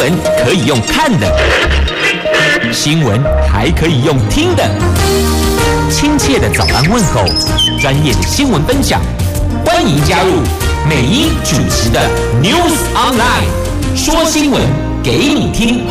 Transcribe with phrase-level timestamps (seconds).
[0.00, 0.10] 闻
[0.42, 1.30] 可以用看的，
[2.72, 4.64] 新闻还可以用听的。
[5.90, 7.22] 亲切的早安问候，
[7.78, 9.02] 专业的新闻分享，
[9.62, 10.40] 欢迎加入
[10.88, 12.00] 美英主持的
[12.42, 14.62] News Online，说新闻
[15.02, 15.86] 给你听。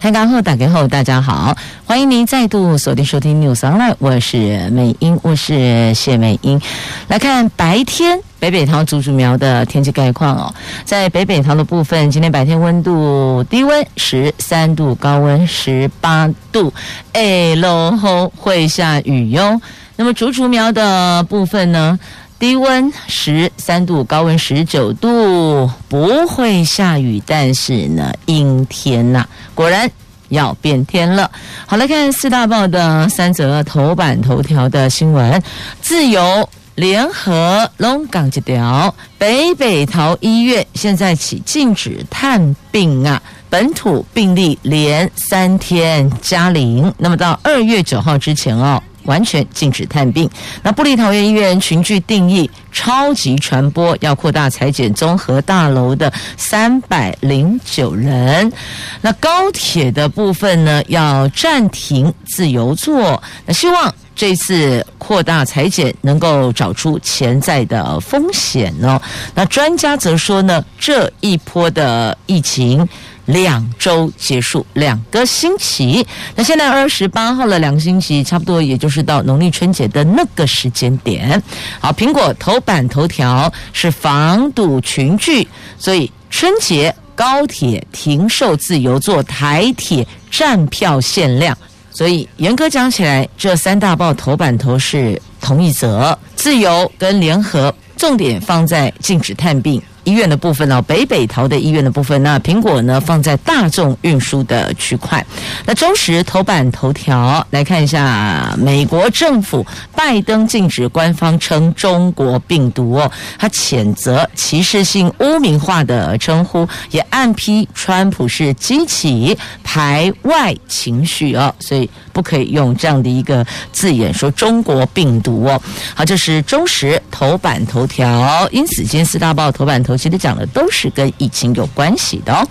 [0.00, 6.60] 台港后打开后，大家好，欢迎您再度锁定收听 News Online，我是美英，我是谢美英。
[7.06, 10.52] 来看白天北北桃竹竹苗的天气概况哦，
[10.84, 16.74] 在北北桃的部分，今天白天温度低温十三度，高温十八度，
[17.12, 19.60] 哎，落后会下雨哟。
[19.94, 21.96] 那么竹竹苗的部分呢？
[22.40, 29.88] 低温十三度，高温十九度，不会下雨，但是呢，阴天呐、果然
[30.30, 31.30] 要变天了。
[31.64, 35.40] 好，来看四大报的三则头版头条的新闻：
[35.80, 48.82] 自由联合龙岗一条，北北桃医院现在起禁止探病啊，本土病例连三天加零，那么到二月九号之前哦。
[49.04, 50.28] 完全禁止探病。
[50.62, 58.52] 那布利桃园医院群聚定义超级传播，要扩大采检综合大楼的三百零九人。
[59.00, 63.22] 那高铁的部分呢，要暂停自由座。
[63.46, 69.00] 那希望这次扩大采检能够找出潜在的风险哦。
[69.34, 72.88] 那专家则说呢，这一波的疫情。
[73.26, 76.06] 两周结束，两个星期。
[76.34, 81.40] 那现在二十八号了，两个星期，差不多也就是到农历春节的那个时间点。
[81.80, 85.46] 好，苹果头版头条是防堵群聚，
[85.78, 91.56] 所以春节高铁停售自由座，台铁站票限量。
[91.90, 99.80] 所以严格讲起来，这三大报头版头是同一则，自由跟联合重点放在禁止探病。
[100.04, 105.24] 医院的部分呢，北北桃的医院的部分，那苹果呢放在大众运输的区块。
[105.64, 109.64] 那中时头版头条来看一下，美国政府
[109.94, 125.60] 拜登禁止官方称中国病毒哦，他谴责歧视性污名化的称呼，也暗批川普是激起排外情绪哦，所以不可以用这样的一个字眼说中国病毒哦。
[125.94, 129.96] 好，这是中时头版头条，因此今天四大报头版头。
[129.96, 132.46] 其实讲的都是跟疫情有关系的哦。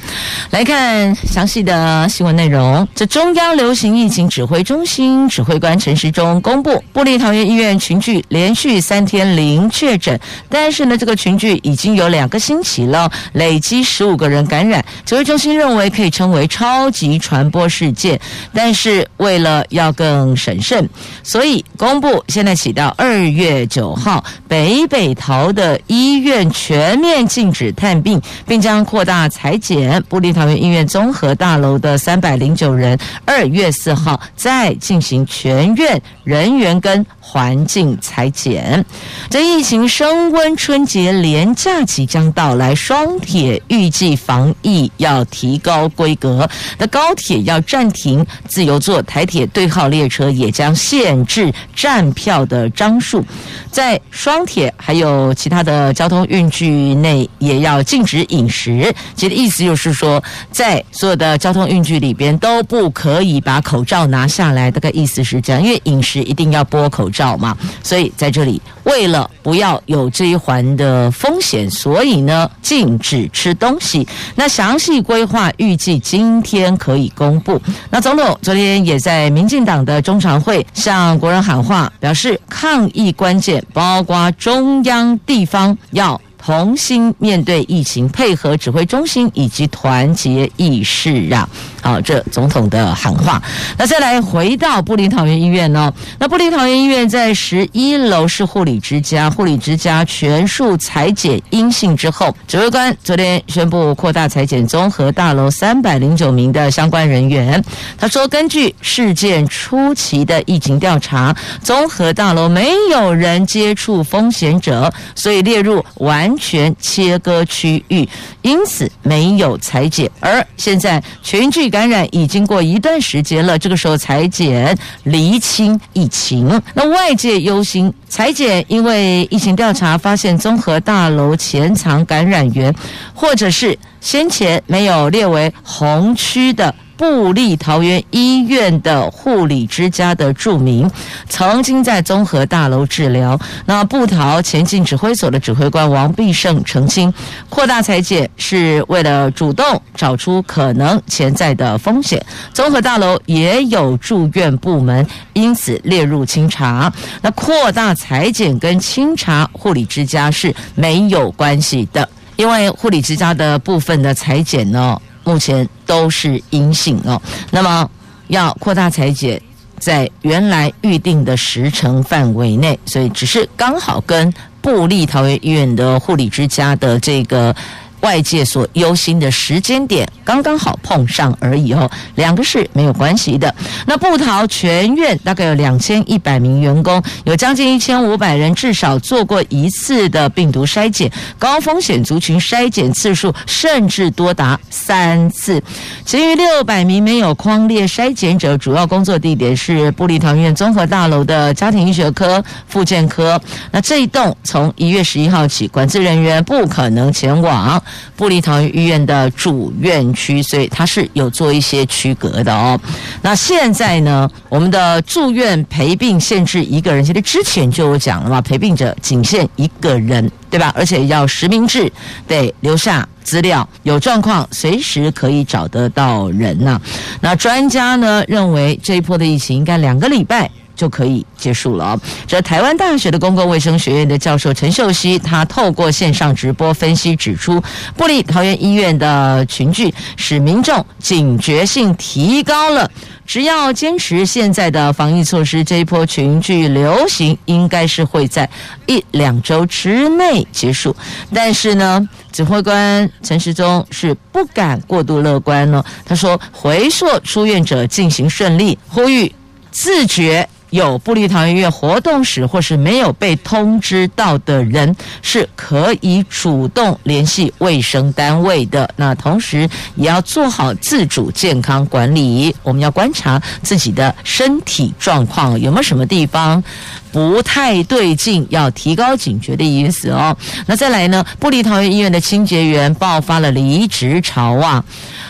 [0.51, 2.88] 来看详细的新闻内容。
[2.95, 10.17] 这中央流行疫情指挥中心指挥官陈时中公布，布立桃园医院群聚连续三天零确诊，
[10.47, 14.83] 但是呢，这个群聚已经有两个星期了，累积十五个人感染。
[15.05, 18.19] 指挥中心认为可以称为超级传播事件，
[18.53, 20.88] 但是为了要更审慎，
[21.23, 27.22] 所以公布现在起到二月九号，北北桃的医院全面。
[27.31, 30.03] 禁止探病，并将扩大采检。
[30.09, 38.84] 部立桃园医院综合大楼的三百零九人，二月四号再进行全院人员跟环境裁剪。
[39.29, 46.50] 这疫情升温，春节连假即将到来，双铁预计防疫要提高规格。
[46.78, 53.24] 那高铁要暂停自由座，台铁对号列车也将限制站票的张数。
[53.72, 57.29] 在双铁还有其他的交通运具内。
[57.40, 64.69] 也要禁止饮食，其实意思就是说，在所有的交通运具里边都不可以把口罩拿下来。
[64.69, 74.08] 大概意思是这样，因为饮食一定要剥口罩嘛，所以在这里为了不要有这一环的风险，所以呢禁止吃东西。
[74.35, 77.59] 那详细规划预计今天可以公布。
[77.90, 86.19] 那总统昨天也在民进党的中常会向国人喊话，表示抗议关键包括中央地方要。
[86.44, 91.47] 同心面对疫情，配合指挥中心以及团结意识啊！
[91.81, 93.41] 好，这总统的喊话。
[93.78, 95.91] 那再来回到布林桃园医院呢？
[96.19, 107.64] 那布林桃园医院在十一楼是护理之家，护理之家全数裁剪阴性之后，指挥官昨天宣布扩大裁剪综合大楼三百零九名的相关人员。
[107.97, 118.07] 他说，根据事件初期的疫情调查，综合大楼没有人接触风险者，所以列入完完全切割区域，
[118.41, 120.09] 因此没有裁剪。
[120.22, 121.72] 而现在群聚。
[121.72, 132.75] 感染已经过一段时间了，这个时候裁剪厘清疫情，那外界忧心裁剪，因为疫情调查发现综合大楼潜藏感染源，
[133.13, 136.75] 或者是先前没有列为红区的。
[137.02, 140.88] 部立桃园医院的护理之家的住民，
[141.28, 143.40] 曾经在综合大楼治疗。
[143.66, 147.12] 那布桃前进指挥所的指挥官王必胜澄清，
[147.50, 152.24] 扩大裁剪是为了主动找出可能潜在的风险。
[152.53, 155.03] 综合大楼也有住院部门，
[155.34, 156.94] 因此列入清查。
[157.24, 167.22] 那扩大裁剪跟清查护理之家是没有关系的，因为护理之家的部分的裁剪呢，目前都是阴性哦。
[167.50, 167.90] 那么
[168.28, 169.41] 要扩大裁剪，
[169.79, 177.56] 在原来预定的时程范围内，所以只是刚好跟部立桃园医院的护理之家的这个。
[178.02, 183.53] 外界所忧心的时间点刚刚好碰上而已哦，两个是没有关系的。
[183.86, 195.62] 那布桃全院大概有两千一百名员工，有将近一千五百人至少做过一次的病毒筛检，高风险族群筛检次数甚至多达三次。
[196.06, 203.40] 其余六百名没有框列筛检者，主要工作地点是布利桃院综合大楼的家庭医学科、复健科。
[203.72, 207.82] 那这一栋从一月十一号起，管制人员不可能前往。
[208.16, 212.79] 布立桃园医院的主院区，所以它是有做一些区隔的哦。
[213.22, 220.73] 那现在呢，我们的住院陪病限制一个人，其实之前就有讲了嘛，陪病者仅限一个人，对吧？
[220.76, 221.91] 而且要实名制，
[222.28, 226.79] 得留下资料，有状况随时可以找得到人呐、
[227.22, 230.49] 那专家呢认为，这一波的疫情应该两个礼拜。
[230.81, 231.95] 就可以结束了。
[232.25, 237.61] 这台湾大学的公共卫生学院的教授陈秀熙，他透过线上直播分析指出，
[237.95, 242.89] 部立桃园医院的群聚使民众警觉性提高了。
[243.28, 248.49] 只要坚持现在的防疫措施，这一波群聚流行应该是会在
[248.87, 250.93] 一两周之内结束。
[251.31, 255.85] 但是呢，指挥官陈时中是不敢过度乐观了。
[256.03, 259.31] 他说，回溯出院者进行顺利，呼吁
[259.69, 260.50] 自觉。
[260.72, 268.89] 有布立桃园医院活动史或是没有被通知到的人，是可以主动联系卫生单位的。
[268.96, 276.63] 那同时也要做好自主健康管理，我们要观察自己的身体状况有没有什么地方
[277.12, 280.36] 不太对劲，要提高警觉的意思哦。
[280.65, 284.84] 那再来呢，布立桃园医院的清洁员爆发了离职潮啊！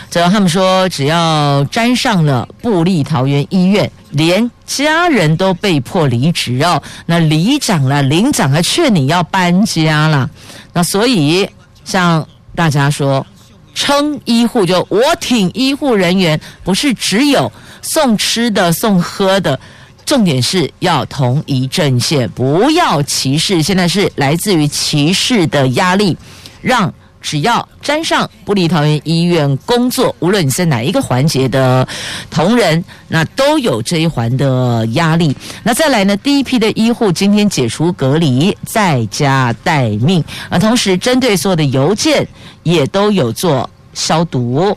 [0.08, 6.82] 这他们说，只要沾上了布立桃园医院，连家人都被迫离职哦。
[7.04, 10.30] 那里长了、领长还劝你要搬家了。
[10.72, 11.46] 那所以，
[11.84, 13.26] 像大家说，
[13.74, 19.58] 撑医护就我挺医护人员，不是只有送吃的、送喝的，
[20.06, 23.62] 重点是要同一阵线，不要歧视。
[23.62, 26.16] 现在是来自于歧视的压力，
[26.60, 26.92] 让。
[27.22, 31.86] 只要沾上不离桃园医院工作，无论你在哪一个环节的
[32.30, 35.34] 同仁，那都有这一环的压力。
[35.62, 42.26] 那再来呢，第一批的医护今天解除隔离，在家待命，啊，同时针对所有的邮件
[42.64, 44.76] 也都有做消毒。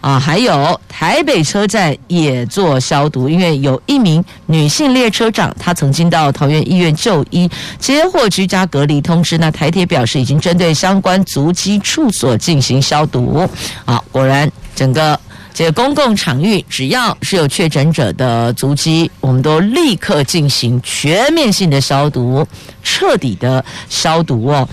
[0.00, 9.36] 啊，还有台北车站也做消毒，因为有一名女性列车长，她曾经到桃园医院就医，接获居家隔离通知。
[9.36, 13.46] 那台铁表示，已经针对相关足迹处所进行消毒。
[13.84, 15.20] 啊，果然整个
[15.52, 22.46] 这个公共场域，只要是有确诊者的足迹，我们都立刻进行全面性的消毒，
[22.82, 24.66] 彻底的消毒哦。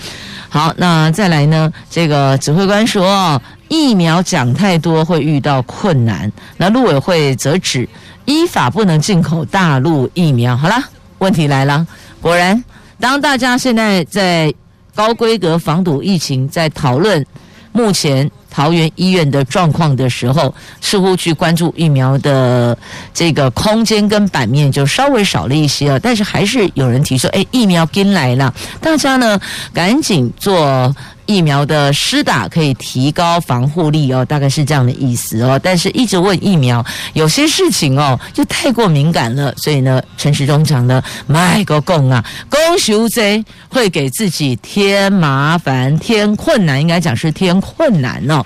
[0.48, 1.70] 好，那再来呢？
[1.92, 3.42] 这个指挥官说。
[3.70, 7.88] 疫苗讲太多会遇到困难，那陆委会则指
[8.26, 10.56] 依法不能进口大陆疫苗。
[10.56, 10.76] 好了，
[11.20, 11.86] 问题来了，
[12.22, 12.64] 果然，
[13.00, 14.54] 当大家现在在
[14.96, 17.26] 高规格防堵疫情，在讨论
[17.72, 22.78] 目前桃园医院的状况的时候，似乎去关注疫苗的
[23.14, 26.00] 这个空间跟版面就稍微少了一些了。
[26.00, 29.40] 但是还是有人提出，哎，疫苗跟来了，大家呢
[29.74, 30.96] 赶紧做。
[31.28, 35.60] 疫苗的施打可以提高防护力哦，大概是这样的意思哦。
[35.62, 48.44] 但是一直问疫苗，有些事情哦就太过敏感了，所以呢，陈时中讲的卖个供啊，公修贼会给自己添麻烦、添困难，应该讲是添困难哦。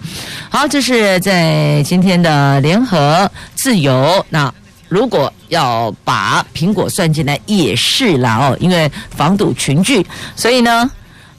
[0.49, 4.25] 好，这是在今天的联合自由。
[4.29, 4.51] 那
[4.89, 10.89] 如果要把苹果算进来也是啦哦，因为防堵群聚，所以呢。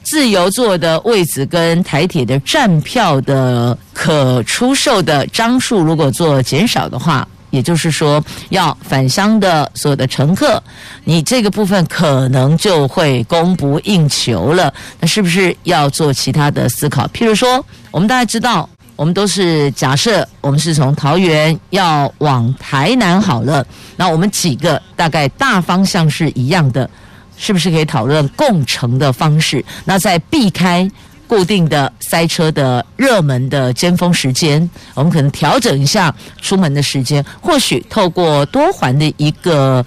[0.03, 10.61] 自由座的位置跟台铁的站票的可出售的张数，如果做减少的话，也就是说要返乡的所有的乘客，
[11.03, 14.73] 你这个部分可能就会供不应求了。
[14.99, 17.07] 那是不是要做其他的思考？
[17.07, 26.89] 譬如说，我们大家知道我们都是假设我们是从桃园要往台南好了，那我们几个大概大方向是一样的，
[27.37, 29.63] 是不是可以讨论共乘的方式？
[29.85, 30.89] 那在避开
[31.27, 39.83] 固定的塞车的热门的尖峰时间，我们可能调整一下出门的时间，或许透过多环的一个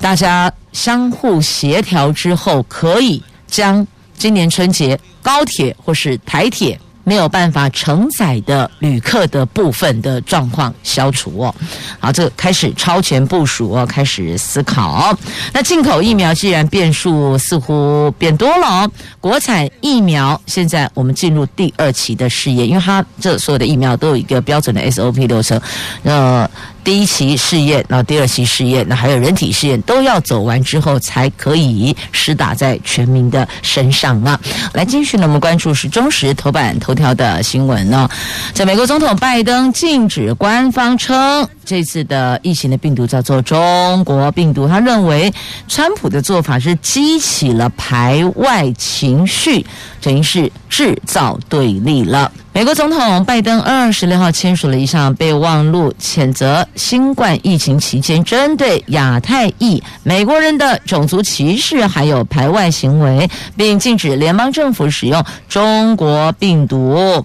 [0.00, 6.80] 大家相互协调之后，可以将今年春节高铁或是台铁。
[7.04, 11.54] 没有办法承载的旅客的部分的状况消除哦，
[11.98, 15.16] 好，这开始超前部署哦，开始思考。
[15.52, 18.90] 那进口疫苗既然变数似乎变多了哦，
[19.20, 25.60] 国产疫苗现在我们进入第二期的试验，因为它这所有的疫苗都有一个标准的 SOP 流程，
[26.02, 26.48] 呃。
[26.82, 34.40] 第一期试验，然后第二期试验，那还有人体试验，都要走完之后才可以施打在全民的身上啊！
[34.72, 38.08] 来，继续呢，我们关注是中时头版头条的新闻呢，
[38.54, 45.32] 在美国总统拜登禁止官方称这次的疫情的病毒叫做中国病毒，他认为
[45.68, 49.64] 川普的做法是激起了排外情绪，
[50.00, 52.30] 等于是制造对立了。
[52.52, 67.24] 美国总统拜登二十六号签署了一项备忘录，谴责新冠疫情期间针对亚太裔美国人的种族歧视还有排外行为，并禁止联邦政府使用中国病毒。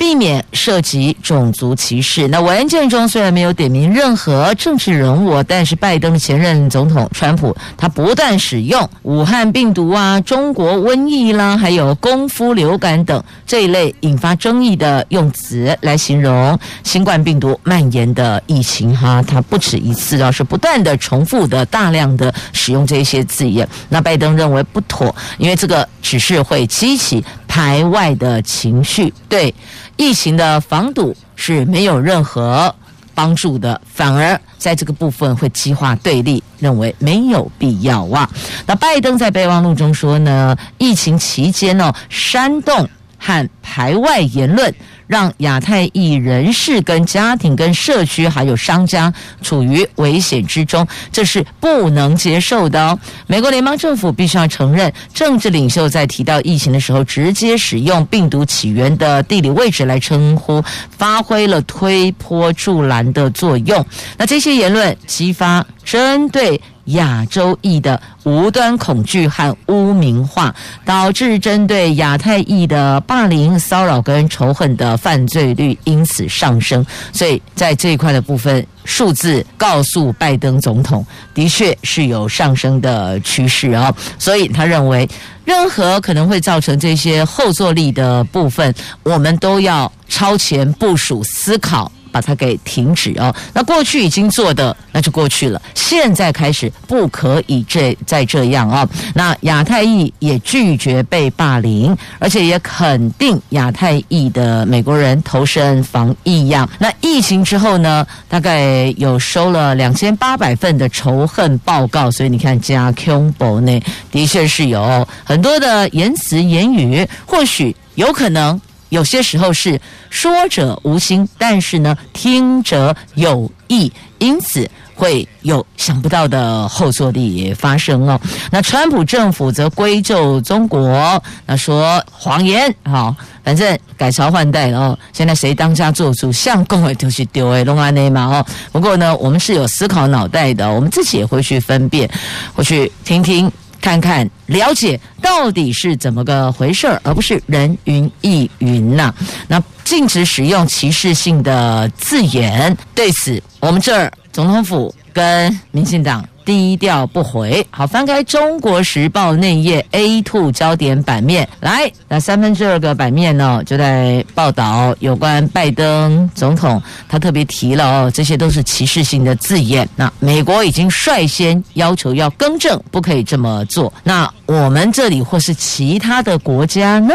[0.00, 2.26] 避免涉及种族歧视。
[2.28, 18.96] 那文件中虽然没有点名任何政治人物，但是拜登的前任总统川普，他不断使用武汉病毒啊、中国瘟疫啦，还有功夫流感等这一类引发争议的用词来形容新冠病毒蔓延的疫情。
[18.96, 23.68] 哈，他不止一次啊，是不断的重复的大量的使用这些字眼。
[23.90, 29.52] 那拜登认为不妥，因为这个只是会激起排外的情绪，对。
[29.96, 32.72] 疫情的防堵是没有任何
[33.12, 38.30] 帮助的，反而在这个部分会激化对立，认为没有必要哇。
[38.66, 42.88] 那拜登在备忘录中说呢，疫情期间呢，煽动
[43.18, 44.72] 和排外言论。
[45.10, 49.12] 让亚太裔人士、跟家庭、跟社区还有商家
[49.42, 52.96] 处于危险之中，这是不能接受的哦。
[53.26, 60.62] 美国联邦政府必须要承认，政治领袖在提到疫情的时候，直接使用病毒起源的地理位置来称呼，
[60.96, 63.84] 发挥了推波助澜的作用。
[64.16, 66.60] 那这些言论激发针对。
[66.86, 70.52] 亚洲裔的无端恐惧和污名化，
[70.84, 76.84] 导致针对亚太裔的霸凌、骚扰跟仇恨的犯罪率因此上升。
[77.12, 83.94] 所以在这一块的部分，数字告诉拜登总统，的确是有上升的趋势哦。
[84.18, 85.08] 所以他认为，
[85.44, 91.92] 任何可能会造成这些后坐力的部分，我们都要超前部署思考。
[92.10, 93.34] 把它给停止哦。
[93.52, 98.88] 那过去已经做的那就过去了，现在开始不可以这再这样哦。
[99.14, 106.68] 那亚太裔也拒绝被霸凌，而且也肯定亚太裔的美国人投身防疫呀。
[106.78, 118.60] 那疫情之后呢，大概有收了两千八百份的仇恨报告，所以你看加恐怖呢，的确是有很多的言辞言语，或许有可能。
[118.90, 119.80] 有些时候是
[120.10, 128.20] 说者无心，但是呢，听者有意，因此会有想不到的后坐力发生哦。
[128.50, 134.98] 那川普政府则归咎中国，那说谎言，好，反正改朝换代了哦。
[135.12, 138.44] 现在谁当家做主，相公的就是丢诶，龙安内嘛哦。
[138.72, 142.10] 不过呢，我们是有思考脑袋的，我们自己也会去分辨，
[142.54, 143.50] 会去听听。
[143.80, 149.14] 看看了解到底是怎么个回事儿，而不是人云亦云呐。
[149.48, 156.24] 那禁止使用歧视性的字眼，对此我们这儿总统府跟民进党。
[156.44, 157.66] 低调不回。
[157.70, 169.88] 好，翻开《中国时报》内页 A2 焦点版面来，那三分之二个版面呢，就在报道有关拜登总统，他特别提了哦，这些都是歧视性的字眼。
[169.96, 173.92] 那美国已经率先要求要更正，不可以这么做。
[174.02, 177.14] 那我们这里或是其他的国家呢？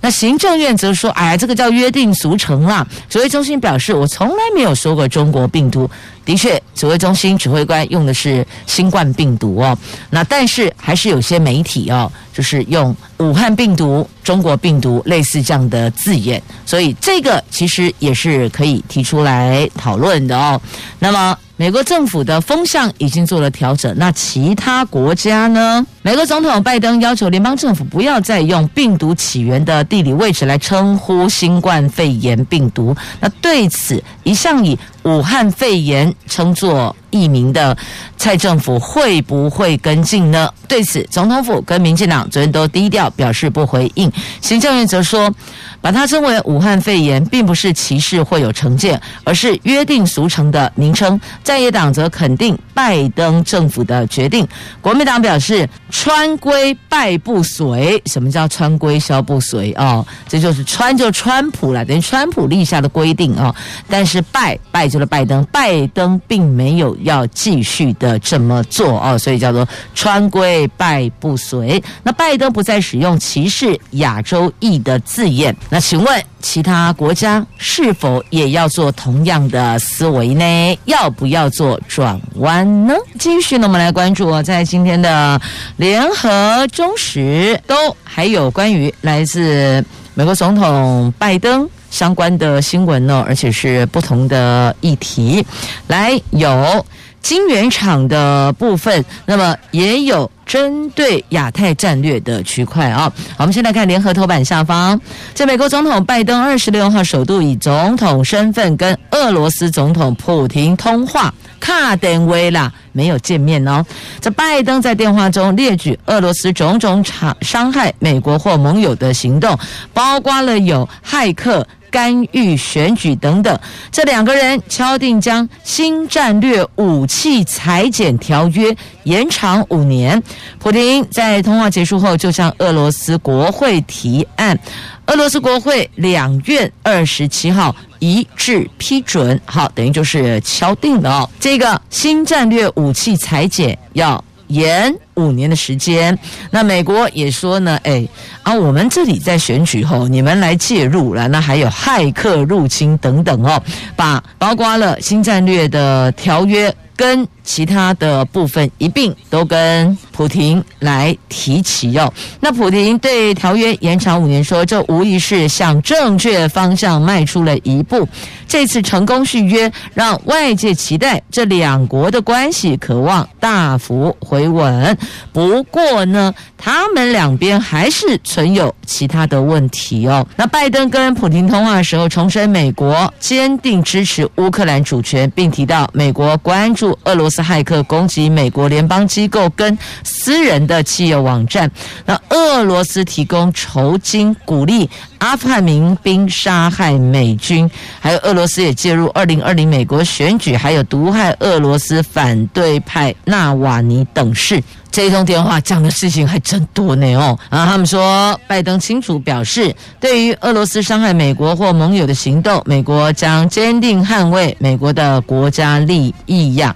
[0.00, 2.86] 那行政院则说，哎，这个叫约定俗成啦。
[3.08, 5.88] 指挥中心表示，我从来没有说过中国病毒。
[6.24, 9.76] 的确，指挥中心指挥官用的是新冠病毒哦。
[10.10, 20.60] 那但是还是有些媒体哦，就是用武汉病毒、中国病毒类似这样的字眼，所以这个其实也是可以提出来讨论的哦。
[20.98, 25.86] 那么美国政府的风向已经做了调整，那其他国家呢？
[26.04, 32.94] 美国总统拜登要求联邦政府不要再用病毒起源的地理位置来称呼新冠肺炎病毒。
[33.20, 37.76] 那对此，一向以武汉肺炎称作译名的
[38.16, 40.52] 蔡政府会不会跟进呢？
[40.66, 44.10] 对此，总统府跟民进党昨天都低调表示不回应。
[44.40, 45.32] 行政院则说，
[45.80, 51.20] 把它称为武汉肺炎，并不是歧视或有成见，而是约定俗成的名称。
[51.44, 54.46] 在野党则肯定拜登政府的决定。
[54.80, 58.02] 国民党表示，川规拜不随。
[58.06, 59.72] 什么叫川规消不随？
[59.74, 63.54] 哦，这就是川就川普了，等于川普立下的规定哦。
[63.88, 66.96] 但是拜拜就是拜登，拜登并没有。
[67.02, 71.82] 要继续的这么做哦，所以叫做川规拜不随。
[72.02, 80.78] 那拜登不再使用歧视亚洲裔的字眼，那请问其他国家是否也要做同样的思维呢？
[80.84, 82.94] 要不要做转弯呢？
[83.18, 85.40] 继续呢，我们来关注哦，在今天的
[85.82, 87.74] 联合中时都
[88.04, 89.84] 还有关于来自
[90.14, 91.68] 美国总统拜登。
[91.90, 95.44] 相关的新闻呢，而且是不同的议题，
[95.88, 96.86] 来有
[97.22, 103.10] 晶圆厂的部分，那么也有针对亚太战略的区块啊。
[103.38, 105.00] 我们先来看联合头版下方，
[105.32, 113.84] 在美国总统拜登二十六号首度以总统身份跟俄罗斯总统普京通话，卡登威啦，没有见面哦。
[114.20, 119.56] 这拜登在电话中列举俄罗斯种种伤伤害美国或盟友的行动，
[119.94, 121.66] 包括了有骇客。
[121.92, 123.56] 干预选举等等，
[123.92, 130.20] 这两个人敲定将新战略武器裁减条约延长五年。
[130.58, 134.58] 普亭在通话结束后，就向俄罗斯国会提案，
[135.06, 141.30] 俄罗斯国会两院二十七号一致批准，好，等于就是敲定了哦。
[141.38, 146.16] 这个新战略武器裁减要延五年的时间，
[146.50, 148.06] 那美国也说呢，哎
[148.42, 153.62] 啊，我们这里在选举后，你们来介入了，那还有骇客入侵等等哦，
[153.96, 156.74] 把包括了新战略的条约。
[156.94, 162.12] 跟其他的部分一并都跟普亭来提起哦。
[162.40, 168.06] 那普亭对条约延长五年说，这无疑是向正确方向迈出了一步。
[168.46, 174.96] 这次成功续约，让外界期待这两国的关系可望大幅回稳。
[175.32, 180.26] 不过呢，他们两边还是存有其他的问题哦。
[180.36, 186.96] 那拜登跟普亭通话的时候，重申美国坚定支持乌克兰主权，并提到美国关注。
[187.04, 191.70] 俄罗斯斯骇客攻击美国联邦机构跟私人的企业网站，
[192.04, 194.88] 那俄罗斯提供酬金鼓励
[195.22, 204.60] 阿富汗民兵杀害美军，还有俄罗斯也介入二零二零美国选举，还有毒害俄罗斯反对派纳瓦尼等事。
[204.90, 216.74] 这一通电话讲的事情还真多呢哦，然后他们说，拜登清楚表示，对于俄罗斯伤害美国或盟友的行动，美国将坚定捍卫美国的国家利益呀。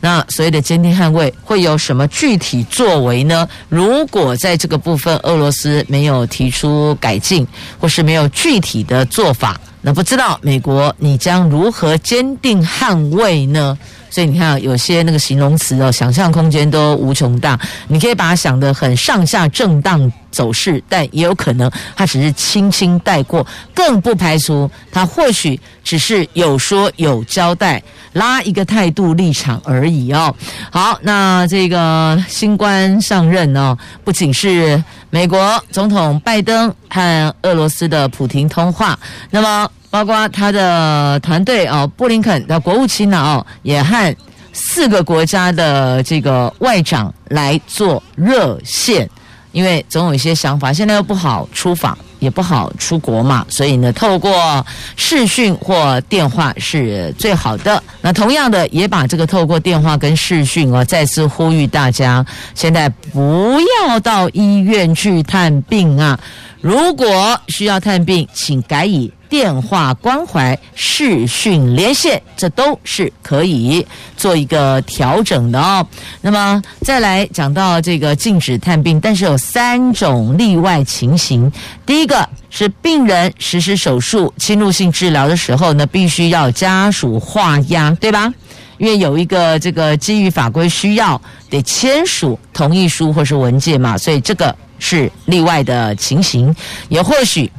[0.00, 3.46] 那所谓的坚定捍卫会有什么具体作为呢？
[3.68, 7.44] 如果在这个部分俄罗斯没有提出改进，
[7.80, 13.78] 或是没有具体的做法，那不知道美国你将如何坚定捍卫呢？
[14.10, 17.58] 所以你看，有些那个形容词哦，想象空间都无穷大。
[17.88, 30.34] 你可以把它想得很上下震荡走势，但也有可能他只是轻轻带过，更不排除他或许只是有说有交代，拉一个态度立场而已哦。
[30.70, 38.98] 好，那这个新官上任哦，不仅是美国总统拜登和俄罗斯的普亭通话，
[39.30, 39.68] 那么。
[39.90, 44.14] 包括他的团队哦，布林肯的国务卿呢哦，也和
[44.52, 49.08] 四个国家的这个外长来做热线，
[49.52, 54.64] 因为总有一些想法，现在又不好出访，也不好出国嘛，所以呢，透过
[54.96, 57.82] 视讯或电话是最好的。
[58.00, 66.18] 那同样的，也把这个透过电话跟视讯哦，再次呼吁大家，现在不要到医院去探病啊，
[66.60, 69.12] 如果需要探病，请改以。
[69.28, 73.86] 电话关怀、视讯连线，这都是可以
[74.16, 75.86] 做一个调整的哦。
[76.22, 81.50] 那么再来讲到这个禁止探病，但是有三种例外情形。
[81.84, 88.32] 第一个是病人实施手术、侵入性治疗的时候呢，必须要家属画押，对吧？
[88.78, 96.54] 因为有一个这个基于法规需要得签署同意书或是文件嘛，所以这个是例外的情形。
[96.88, 97.50] 也或许。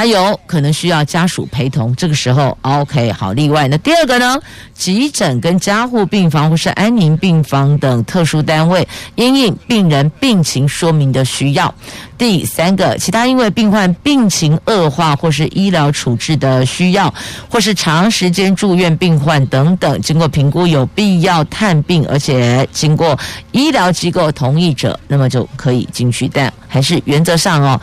[0.00, 3.68] 还有可能需要家属陪同，这个时候 OK 好例外。
[3.68, 4.40] 那第二个呢，
[4.72, 11.74] 急诊跟加护病房或是安宁病房等特殊单位，因应病人病情说明的需要。
[12.16, 17.12] 第三个，其他因为病患病情恶化或是医疗处置的需要，
[17.50, 23.18] 或是长时间住院病患等等，经过评估有必要探病，而且经过
[23.52, 26.26] 医疗机构同意者，那么就可以进去。
[26.26, 27.78] 但还是原则上哦。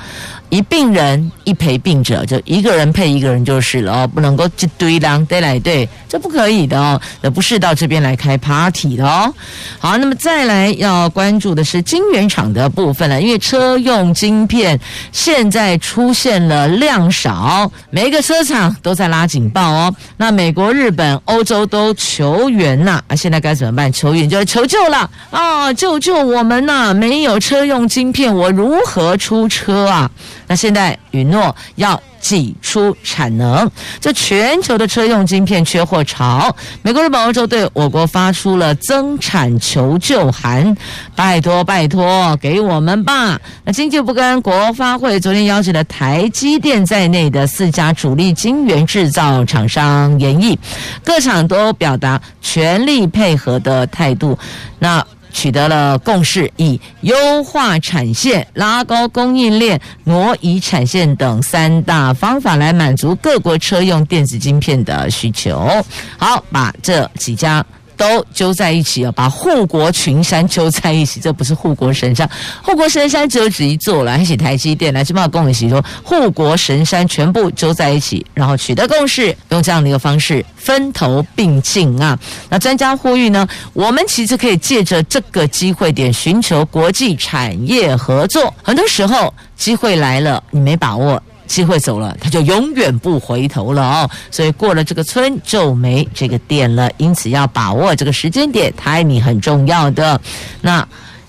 [0.49, 9.33] 一病人一陪病者，就一个人配一个人就是了哦，不能够一堆人对来对，这不可以的哦，这不是到这边来开 party 的哦。
[9.77, 14.79] 好，那么再来要关注的是晶圆厂的部分了，因为车用晶片
[15.11, 19.93] 现在出现了量少，每一个车厂都在拉警报哦。
[20.15, 23.91] 那美国、日本、欧洲都求援呐，啊，现在该怎么办？
[23.91, 25.73] 求援就要求救了啊！
[25.73, 26.93] 救救我们呐！
[26.93, 30.09] 没有车用晶片，我如何出车啊？
[30.47, 33.69] 那现在允诺要要挤出产能，
[34.01, 40.75] 这全球的车用晶片缺货潮，美国、日本、欧洲对我国发出了增产求救函，
[41.15, 43.39] 拜托拜托给我们吧。
[43.63, 50.59] 那经济部跟国发会昨天邀请了台积电在内的四家主力晶圆制造厂商研议，
[51.05, 54.37] 各厂都表达全力配合的态度。
[54.79, 55.05] 那。
[55.37, 65.69] 取得了共识，以优化产线、拉高供应链、挪移产线等三大方法来满足各国车用电子晶片的需求。
[66.17, 67.63] 好，把这几家。
[67.97, 72.29] 都揪在一起啊，把护国群山揪在一起，这不是护国神山，
[72.63, 82.17] 护国神山只有只一座了，还写台积电来这么跟我们一起说，护国神山全部揪在一起，然后取得共识，用这样的一个方式分头并进啊。
[82.49, 91.21] 那专家呼吁呢，我们其实可以借着这个机会点寻求国际产业合作，很多时候机会来了，你没把握。
[91.47, 94.09] 机会走了，他就永远不回头了哦。
[94.29, 100.21] 所以过了这个村就没这个店了，因此要把握这个时间点，timing 很重要的。
[100.61, 100.87] 那。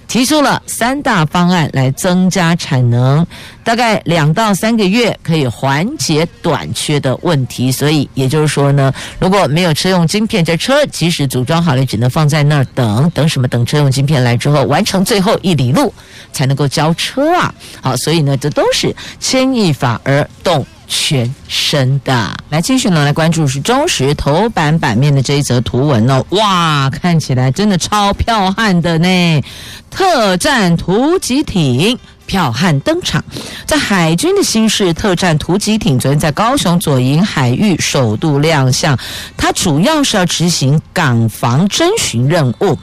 [0.09, 3.25] 提出了三大方案来增加产能，
[3.63, 7.71] 大概两到三个月可以缓解短缺的问题。
[7.71, 13.47] 所以也就是说呢，如果没有车用晶片，这车即使组装好了，只能放在那儿等等什么？
[13.47, 15.93] 等车用晶片来之后，完成最后一里路
[16.33, 17.55] 才能够交车啊！
[17.83, 20.67] 好，所以呢，这都是牵一发而动。
[20.89, 29.43] 全身的，来继续呢，来关注是中时头版版面的这一则图文哦，哇，看起来真的超彪悍的呢！
[29.91, 33.23] 特战突击艇彪悍登场，
[33.67, 38.99] 在海军的新式特战突击艇昨天在高雄左营海域首度亮相，
[39.37, 42.79] 它主要是要执行港防侦巡任务。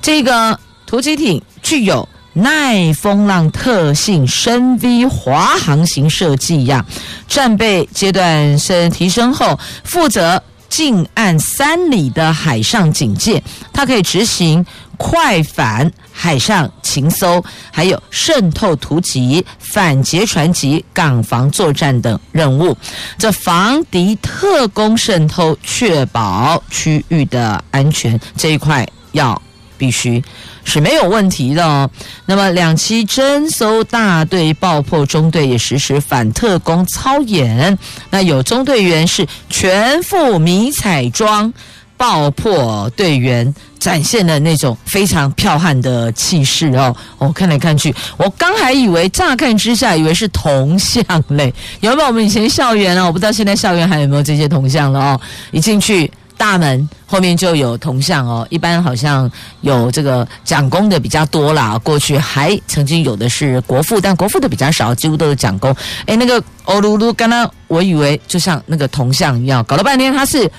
[0.00, 2.08] 这个突击艇具有。
[2.34, 6.84] 耐风浪特性，深 V 滑航型设计呀，
[7.28, 14.64] 战备阶段升提升后，负责近岸三里的海上警戒，它可以执行
[14.96, 22.74] 快反、海上勤搜，还有渗透突击、反劫船及港防作战等任务。
[23.18, 29.40] 这防敌特工渗透，确保区域的安全这一块要。
[29.78, 30.22] 必须
[30.64, 31.90] 是没有问题的哦。
[32.26, 37.78] 那么，两栖侦搜大队爆破中队也实施反特工操演。
[38.10, 41.52] 那有中队员是全副迷彩装
[41.96, 46.94] 爆破队员，展现了那种非常彪悍的气势哦。
[47.18, 53.04] 我、看来看去，我刚还以为乍看之下以为是铜像嘞，有没有我们以前校园啊？
[53.04, 55.20] 我不知道现在校园还有没有这些铜像了哦。
[55.50, 56.10] 一进去。
[56.42, 61.78] 大门后面就有铜像哦，一般好像有这个蒋公的比较多啦。
[61.84, 65.72] 过去还曾经有的是国父，但国父的比较少，几乎都是蒋公。
[66.04, 70.50] 哎，那个欧噜噜，刚刚我以为就像那个铜像一样，搞了半天他是。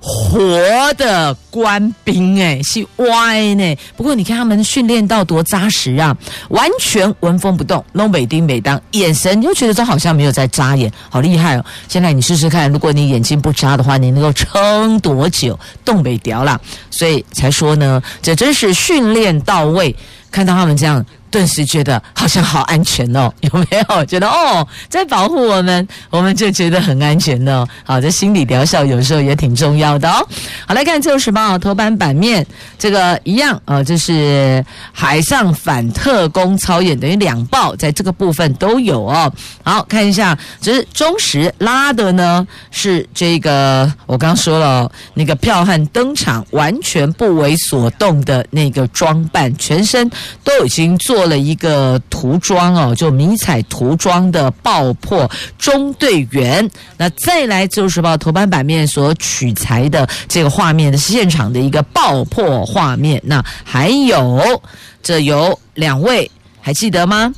[0.00, 3.76] 活的官兵哎，是歪呢。
[3.96, 6.16] 不过你看他们训练到多扎实啊，
[6.48, 11.64] 完全纹风不动，东北丁北当，眼神你就觉得这好像没有在眨眼，好厉害哦。
[11.86, 15.58] 现在你试试看，如果你眼睛不眨的话，你能够撑多久？
[15.84, 16.58] 动北调啦，
[16.90, 19.94] 所以才说呢，这真是训练到位。
[20.30, 21.04] 看到他们这样。
[21.30, 27.66] 顿时觉得好像好安全哦， 有没有觉得哦，在保护我们，我们就觉得很安全哦。
[27.84, 30.26] 好，这心理疗效有时候也挺重要的哦。
[30.66, 32.44] 好，来看《自由时报》头版版面，
[32.78, 39.32] 这个一样呃，这是海上反特工操演，等于两报在这个部分都有哦。
[39.62, 50.10] 好，看一下，这是中时拉的呢，是这个我刚说了那个票悍登场，完全不为所动的那个装扮，全身
[50.42, 51.19] 都已经做。
[51.20, 56.66] 做了一个涂装哦，就迷彩涂装的爆破中队员。
[56.96, 63.20] 那再来《自由时报》头版版面所取材的这个画面的现场的一个爆破画面。
[63.22, 64.62] 那还有，
[65.02, 67.30] 这有两位还记得吗？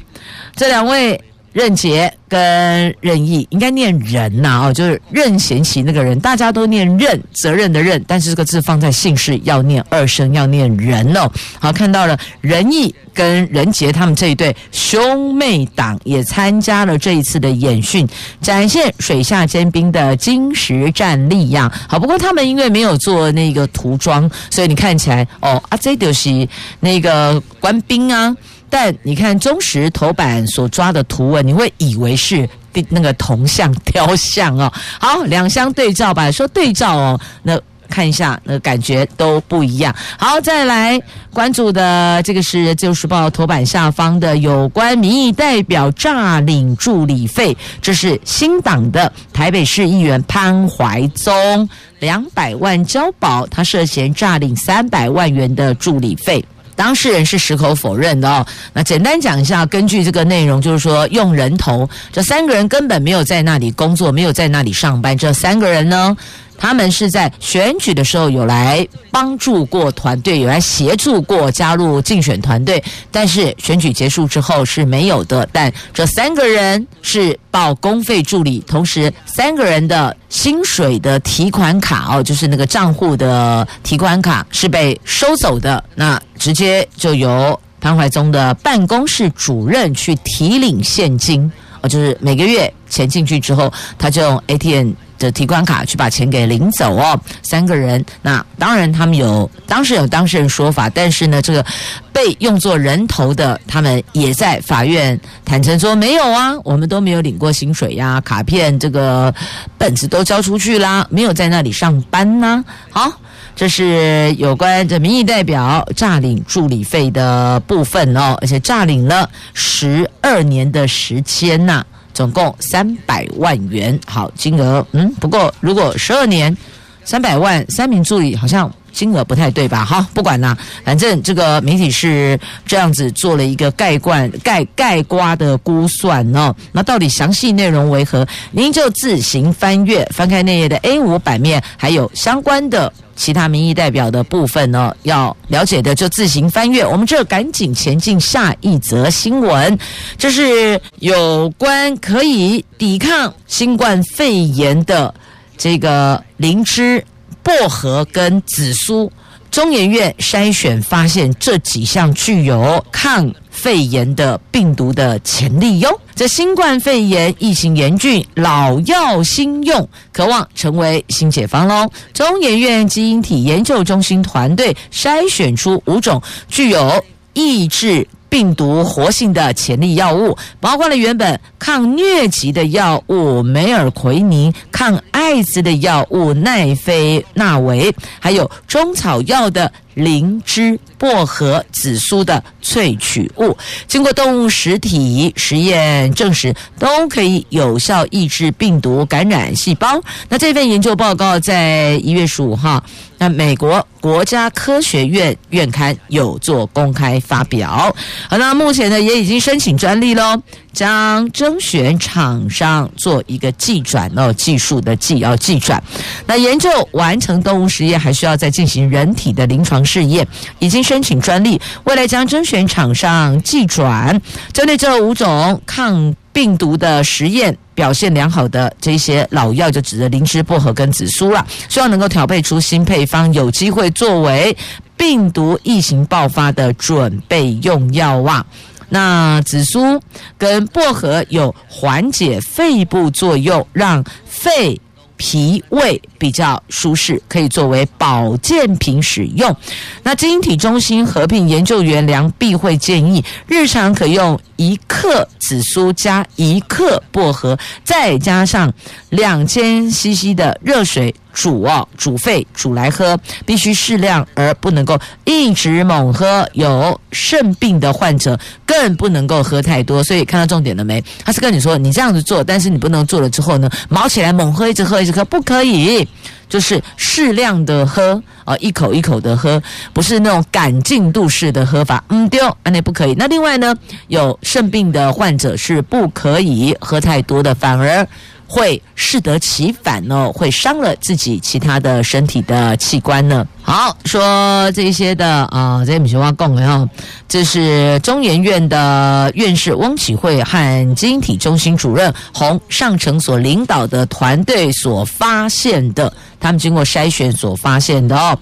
[0.54, 1.20] 这两位。
[1.52, 11.30] 任杰跟任意应该念任呐哦，就是任贤齐那个人，大家都念任，责任的任，但是这个字放在姓氏要念二声，要念人哦。
[11.60, 18.08] 好，看到了任义跟任杰他们这一对兄妹档也参加了这一次的演训，
[18.40, 21.70] 展现水下尖兵的精实战力呀。
[21.86, 26.48] 好，不过他们因为没有做那个涂装，所以你看起来哦啊，这就是
[26.80, 28.34] 那个官兵啊。
[28.74, 32.48] 但你看中时头版所抓的图文，你会以为是
[32.88, 34.72] 那个铜像雕像哦。
[34.98, 39.94] 好，两相对照吧，说对照哦，那看一下，那感觉都不一样。
[40.18, 40.98] 好，再来
[41.34, 56.42] 关注的这个是《自由时报》头版下方的有关民意代表诈领助理费，这是新党的台北市议员潘怀宗两百万交保，他涉嫌诈领三百万元的助理费。
[56.74, 58.46] 当事人是矢口否认的哦。
[58.72, 65.16] 那简单讲一下，根据这个内容，就是说用人头，这三个人根本没有在那里工作，没有在那里上班。
[65.16, 66.16] 这三个人呢，
[66.62, 75.46] 他们是在选举的时候有来帮助过团队，有来协助过加入竞选团队，但是选举结束之后是没有的。
[75.50, 94.92] 但这三个人是报公费助理，同时三个人的薪水的提款卡哦，就是那个账户的提款卡是被收走的，那直接就由潘怀宗的办公室主任去提领现金哦，就是每个月钱进去之后，他就用 ATM。
[95.26, 98.04] 的提款卡去把钱给领走哦，三个人。
[98.20, 101.64] 那当然，他们有当时有当事人说法，但是呢，这个
[102.12, 109.34] 被用作人头的，他们也在法院坦诚说没有啊，我们都没有领过薪水呀，卡片这个
[109.78, 112.64] 本子都交出去啦，没有在那里上班呐。
[112.90, 113.10] 好，
[113.54, 121.84] 这是有关这民意代表诈领助理费的部分哦，而且诈领了十二年的时间呐。
[122.12, 126.56] 总共三百万元，好金额，嗯，不过如果十二年
[127.04, 129.84] 三百万，三名助理好像金额不太对吧？
[129.84, 136.54] 好，不管啦，反正这个媒体是这样子做了一个盖罐盖盖瓜的估算哦。
[136.72, 138.26] 那到底详细内容为何？
[138.50, 142.92] 您就自行翻阅，翻开那页的 A 五版面，还有相关的。
[143.14, 146.84] 其他民意代表的部分呢，要了解的就自行翻阅。
[146.84, 149.78] 我们这赶紧前进下一则新闻，
[150.16, 155.14] 这是有关可以抵抗新冠肺炎的
[155.58, 157.04] 这个灵芝、
[157.42, 159.10] 薄荷跟紫苏。
[159.50, 166.00] 中研院筛选发现这几项具有抗肺炎的病毒的潜力哟。
[166.14, 171.86] 这新冠肺炎疫情严峻，老药新用，渴望成为新解方喽。
[172.14, 189.70] 中研院基因体研究中心团队筛选出五种具有抑制病毒活性的潜力药物，包括了原本抗疟疾的药物梅尔奎宁、抗艾滋的药物奈非那韦，还有中草药的。
[189.94, 200.00] 灵芝、薄荷、紫苏的萃取物，经过动物实体实验证实，都可以有效抑制病毒感染细胞。
[200.28, 202.82] 那这份研究报告在一月十五号，
[203.18, 207.94] 那美国国家科学院院刊有做公开发表。
[208.28, 210.40] 好，那目前呢也已经申请专利喽。
[210.72, 215.82] 将甄选厂商做一个技转哦，技术的技哦，技转。
[216.26, 220.26] 那研究完成动物实验，还需要再进行人体的临床试验，
[220.58, 224.20] 已经申请专利，未来将甄选厂商技转，
[224.52, 234.56] 针对这五种抗病毒的实验表现良好的这些老药，就指的灵芝、薄荷跟紫苏了，希望能够调配出新配方，有机会作为
[234.96, 238.44] 病毒疫情爆发的准备用药啊。
[238.92, 239.98] 那紫苏
[240.36, 244.78] 跟薄荷有缓解肺部作用，让肺
[245.16, 249.56] 脾胃比较舒适，可以作为保健品使用。
[250.02, 258.70] 那基因体中心合并研究员梁碧慧建议，日常可用一克紫苏加一克薄荷，再加上
[259.12, 261.14] 两千 CC 的热水。
[261.34, 266.46] 煮哦，煮沸煮来喝，必须适量，而不能够一直猛喝。
[266.52, 270.04] 有肾病的患者更不能够喝太多。
[270.04, 271.02] 所以看到重点了没？
[271.24, 276.06] 他是跟你说，你这样子做，但是你不能做了之后呢，毛起来猛喝，一直喝，一直喝，不可以。
[276.50, 279.62] 就是适量的喝啊，一口一口的喝，
[279.94, 282.04] 不是那种赶进度式的喝法。
[282.10, 283.14] 嗯，对哦，那不可以。
[283.14, 283.74] 那另外呢，
[284.08, 288.06] 有肾病的患者是不可以喝太多的，反而。
[288.54, 293.46] 会适得其反哦，会伤了自己其他的身体的器官呢。
[293.62, 296.86] 好，说这些的啊，这些米奇话讲的哦，
[297.26, 308.38] 这是中研院的院士翁启惠和基因体中心主任洪尚成所领导的团队所发现的，他们经过筛选所发现的哦。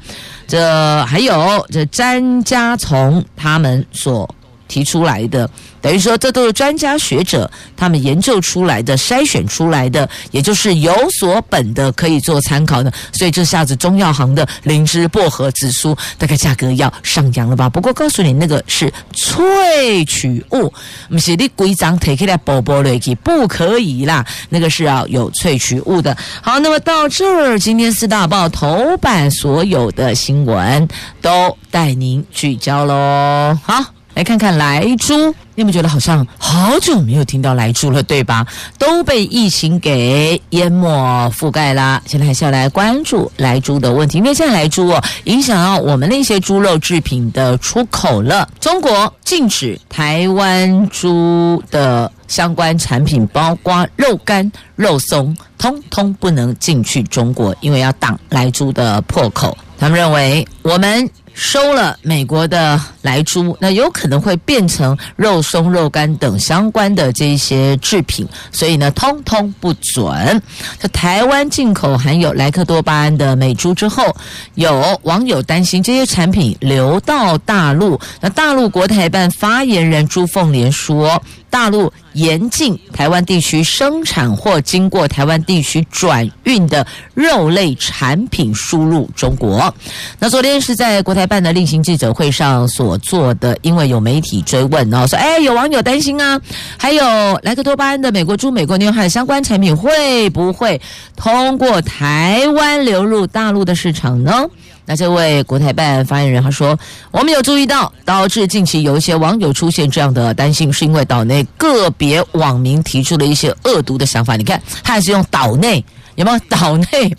[0.48, 4.28] 这还有这詹家从他们所。
[4.70, 5.50] 提出来的，
[5.82, 12.92] 等于说这都是专家学者他们研究出来的、筛选出来的，也就是有所本的，可以做参考的。
[13.12, 17.68] 所以这下子中药行的灵芝薄荷紫苏大概价格要上扬了吧？
[17.68, 20.72] 不过告诉你，那个是萃取物，
[21.08, 24.24] 不是你规章提起来薄薄的去，不可以啦。
[24.50, 26.16] 那个是要有萃取物的。
[26.40, 30.86] 好，那么到这儿，今天四大报头版所有的新闻
[31.20, 33.58] 都带您聚焦喽。
[33.64, 33.99] 好。
[34.20, 35.16] 来看看莱猪，
[35.54, 38.46] 你有没有觉得好像好久没有听到莱猪了，对吧？
[38.76, 40.86] 都被疫情给淹没
[41.30, 42.02] 覆盖啦。
[42.04, 48.46] 现在还是要来关注莱猪的问题，因为现在莱猪哦，影响到我们那些猪肉制品的出口了。
[48.60, 59.56] 中国禁止台湾猪的相关产品，包括肉干、肉松，通通不能进去中国，因为要挡莱猪的破口。
[59.78, 61.08] 他们认为我们。
[61.42, 70.42] 收了美国的莱猪，那有可能会变成肉松、肉干等相关的这些制品，所以呢，通通不准。
[70.78, 74.14] 在台湾进口含有莱克多巴胺的美猪之后，
[74.54, 77.98] 有网友担心这些产品流到大陆。
[78.20, 81.20] 那大陆国台办发言人朱凤莲说。
[81.50, 89.74] 大陆严禁台湾地区生产或经过台湾地区转运的肉类产品输入中国。
[90.18, 96.40] 那昨天是在国台办的例行记者会上所做的，因为有媒体追问哦，说哎，有网友担心啊，
[96.78, 97.02] 还有
[97.42, 100.80] 莱克多巴胺的美国猪、美国牛还有相关产品会不会
[101.16, 104.46] 通过台湾流入大陆的市场呢？
[104.90, 106.76] 那这位国台办发言人他说
[107.12, 114.34] ：“我们有注意到，导致近期有一些网友出现这样的担心，是因为岛内个别网民提出了一些恶毒的想法。
[114.34, 115.84] 你看，他还是用岛内。”
[116.20, 117.16] 有没有岛内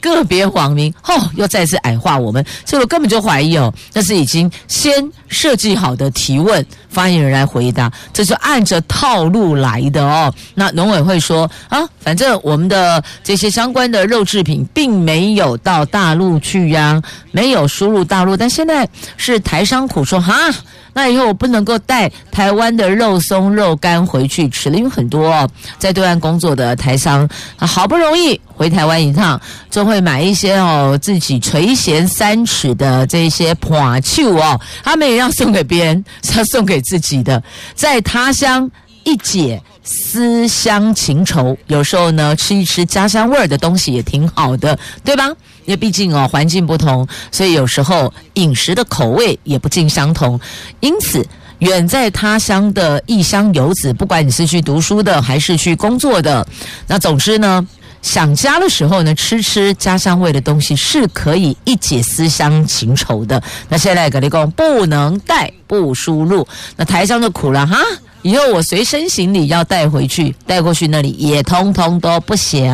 [0.00, 2.44] 个别网民哦，又再次矮化我们？
[2.64, 10.32] 所以我根本就怀疑哦，那是已经先设计好的提问，发言人来回答，这是按着套路来的哦。
[10.54, 20.32] 那农委会说啊，反正我们的这些相关的肉制品并没有到大陆去呀，没有输入大陆，但现在是台商苦说哈。
[20.94, 27.28] 那以后我不能够带台湾的肉松、肉干回去吃了，因为很多哦，在对岸工作的台商，
[27.58, 29.38] 好不容易回台湾一趟，
[29.70, 37.42] 就会买一些哦自己垂涎三尺的这些破旧哦，他们也要送给别人，是要送给自己的，
[37.74, 38.70] 在他乡
[39.04, 45.28] 一解思乡情愁，有时候呢吃一吃家乡味儿的东西也挺好的，对吧？
[45.66, 50.38] 因为毕竟哦，环境不同，所以有时候饮食的口味也不尽相同。
[50.80, 51.26] 因此，
[51.60, 56.46] 远在他乡的异乡游子，不管你是去读书的还是去工作的，
[56.86, 57.66] 那总之呢，
[58.02, 63.42] 想家的时候呢，吃吃家乡味的东西是可以一解思乡情愁的。
[63.68, 67.78] 那现在跟你讲，不能带，不输入，那台商就苦了哈。
[68.24, 72.66] 以后我随身行李要带回去，带过去那里也通通都不行。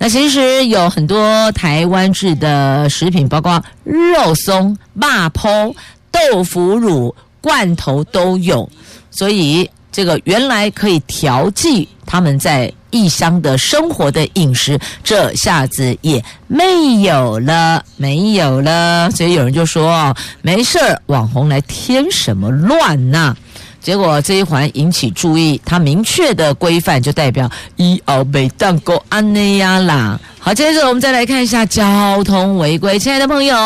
[0.00, 5.72] 那其实有很多台湾制的食品，包括肉松、麻婆
[6.10, 8.68] 豆腐乳、罐头都有。
[9.12, 16.64] 所以这个原来可以调剂他们在异乡的生活的饮食，这下子也没
[17.02, 19.08] 有了，没有了。
[19.12, 23.36] 所以有人就说：“没事儿，网红来添什么乱呐？”
[23.82, 30.18] 结果这一环引起注意，它明确的规范就代表以后袂当阁安内呀啦。
[30.38, 32.98] 好，接着我们再来看一下交通违规。
[32.98, 33.56] 亲爱的朋友，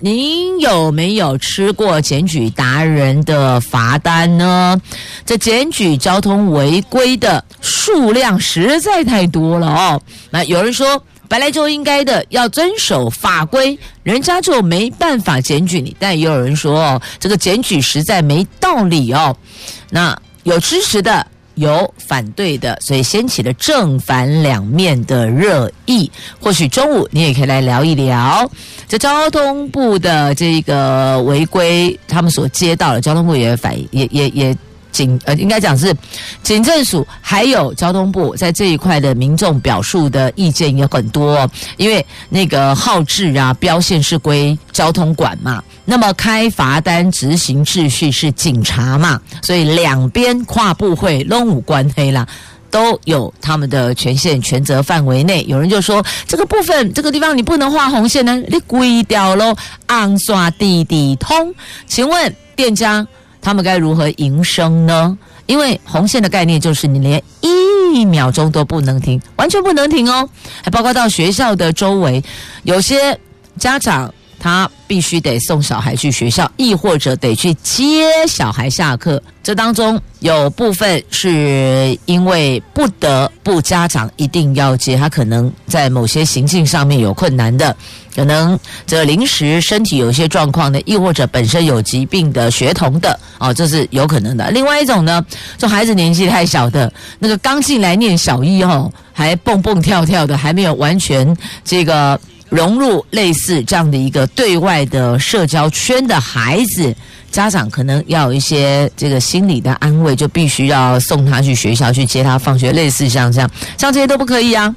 [0.00, 4.78] 您有没有吃过检举达人的罚单呢？
[5.24, 10.02] 这检举交通违规的数量实在太多了哦。
[10.30, 15.94] 那有人说，本来就应该的，要遵守法规，人家就没办法检举你。
[15.98, 19.36] 但也有人说，哦，这个检举实在没道理哦。
[19.90, 26.10] 那有支持的，有反对的，所以掀起了正反两面的热议。
[26.40, 28.50] 或许中午你也可以来聊一聊，
[28.88, 34.56] 这交通部的这个违规，他们所接到的，交通部也反也也也。
[34.90, 35.94] 警呃，应该讲是
[36.42, 52.26] 警政署还有交通部在这一块的民众表述的意见也很多，因为那个号志啊标线是归交通管嘛，那么开罚单执行秩序是警察嘛，所以两边跨部会拢五官黑啦。
[52.70, 61.54] 都有他们的权限、权责范围内，有人就说这个部分、这个地方你不能画红线呢，你规掉喽，暗刷滴滴通。
[61.86, 63.06] 请问店家
[63.40, 65.16] 他们该如何营生呢？
[65.46, 70.28] 因为红线的概念就是你连一秒钟都不能停，完全不能停哦，
[70.62, 72.22] 还包括到学校的周围，
[72.64, 73.18] 有些
[73.58, 74.12] 家长。
[74.38, 79.22] 他必须得送小孩去学校，亦或者得去接小孩下课。
[79.42, 87.74] 这当中有部分是因为不得不，家长一定要接，他可能在某些行径上面有困难的，
[88.14, 94.50] 可能这临时身体有些状况的，亦或者本身有疾病的学童的，哦，这是有可能的。
[94.50, 95.24] 另外一种呢，
[95.56, 101.34] 就孩子年纪太小的，那个刚进来念小一哦，还蹦蹦跳跳的，还没有完全
[101.64, 102.20] 这个。
[102.48, 106.94] 融入类似这样的一个对外的社交圈的孩子，
[107.30, 114.74] 家长可能要有一些这个心理的安慰，就必须要送他去学校去接他放学，类似像这样，像这些都不可以啊。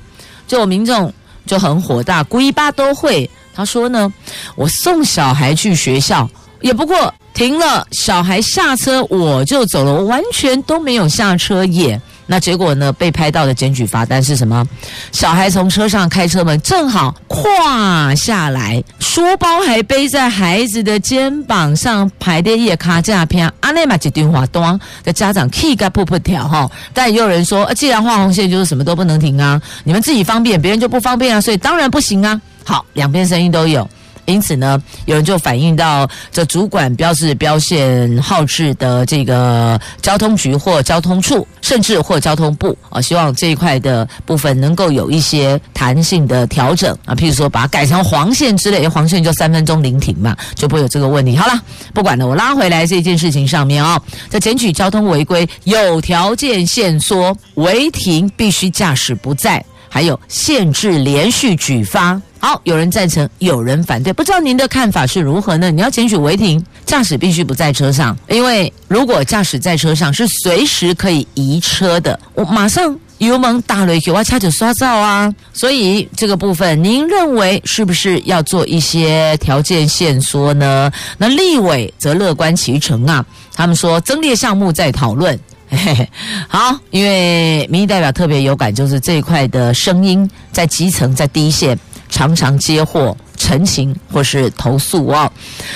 [0.47, 1.13] 就有民众
[1.45, 3.29] 就很火大，规巴都会。
[3.53, 4.11] 他说呢，
[4.55, 6.29] 我送小孩去学校，
[6.61, 12.01] 也不过停了，小孩下车我就走了，我完全都没有下车耶。
[12.31, 12.93] 那结果呢？
[12.93, 14.65] 被拍到的检举罚单是什么？
[15.11, 26.71] 小孩从车上开车门，正好跨下来，书包还背在孩子的肩膀上，排列夜卡这片，阿内玛吉丁华端的家长气个噗噗跳哈！
[26.93, 29.61] 但也有人说，既然画红线，就是什么都不能停啊！
[29.83, 32.39] 你们自己方便，别人就不方便啊，所以当然不行啊！
[32.63, 33.85] 好，两边声音都有。
[34.25, 51.35] 因此呢，有人就反映到这主管标志标线号志的这个交通局或交通处，甚至或交通部啊，希望这一块的部分能够有一些弹性的调整啊，譬如说把它改成黄线之类，黄线就三分钟临停嘛，就不会有这个问题。
[51.35, 51.61] 好了，
[51.93, 59.63] 不管了，我拉回来这件事情上面啊，在检举交通违规有条件限缩，违停必须驾驶不在。
[59.93, 65.69] 还有限制连续举发，好，有人赞成，有人反对，不知道您的看法是如何呢？
[65.69, 75.31] 你要检举违停，驾驶必须不在车上，因为如果驾驶在车上是随时可以移车的，我马上油门打雷给我掐就刷照啊。
[75.53, 80.91] 所以这个部分，您认为是不是要做一些条件限缩呢？
[81.19, 83.23] 那立委则乐观其成啊，
[83.53, 85.39] 他们说增列项目在讨论。
[85.69, 86.09] 嘿嘿，
[86.49, 91.79] 好，因为民意代表特别有感，就是这一块的声音在基层、在第一线
[92.11, 95.31] 常常接获陈情或是投诉哦。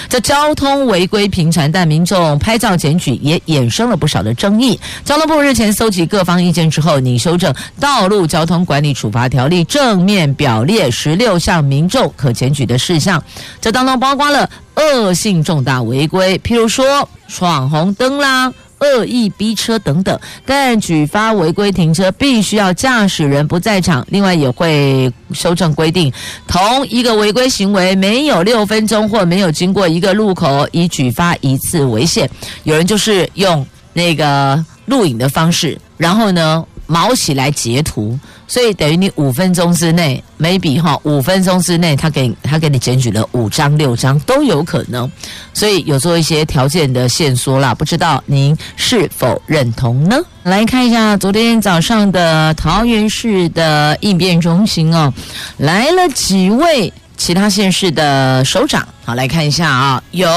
[0.07, 4.79] 这交通违规频传，但民众拍照检举也衍生了不少的争议。
[5.03, 13.23] 交通部日前搜集各方意见之后，拟修正《道路交通管理处罚条例》，正面表列十六项民众可检举的事项，
[13.59, 18.53] 这当中包括了恶性重大违规，譬如说闯红灯啦。
[18.79, 24.05] 恶意逼车等等，但举发违规停车必须要驾驶人不在场。
[24.09, 26.11] 另外也会修正规定，
[26.47, 32.29] 同一个违规行为没有六分钟或没有经过一个路口，以举发一次为限。
[32.63, 38.17] 有人就是用那个录影的方式，然后呢，毛起来截图。
[38.47, 45.11] 所以等于你五分钟之内，maybe 哈，五分钟之内他给他给你检举了五张六张都有可能，
[45.51, 50.15] 所以有做一些条件的限缩啦，不知道您是否认同呢？
[50.43, 55.11] 来看一下昨天早上的桃园市的应变中心哦，
[55.57, 60.29] 来了几位其他县市的首长，好，来看一下啊，有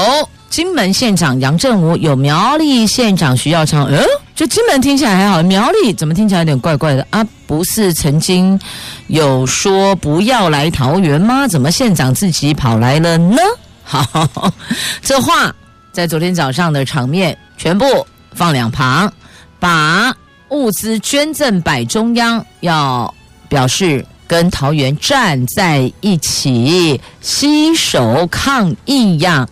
[0.49, 4.03] 金门县长杨振武，有苗栗县长徐耀昌，嗯。
[4.35, 7.21] 就金门听起来还好，苗栗怎么听起来有点怪怪的啊？
[7.45, 8.57] 不是曾经
[9.07, 11.45] 有说不要来桃园吗？
[11.45, 13.37] 怎么县长自己跑来了呢？
[13.83, 14.29] 好，
[15.01, 15.53] 这话
[15.91, 17.85] 在昨天早上的场面全部
[18.33, 19.11] 放两旁，
[19.59, 20.15] 把
[20.49, 23.13] 物资捐赠摆中央，要
[23.49, 29.45] 表示跟桃园站在一起，携手抗疫呀。